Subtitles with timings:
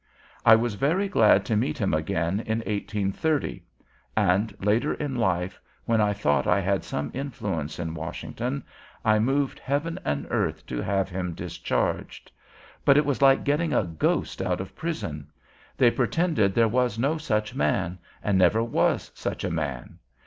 [0.43, 3.61] I was very glad to meet him again in 1830;
[4.17, 8.63] and later in life, when I thought I had some influence in Washington,
[9.05, 12.31] I moved heaven and earth to have him discharged.
[12.83, 15.27] But it was like getting a ghost out of prison.
[15.77, 19.99] They pretended there was no such man, and never was such a man.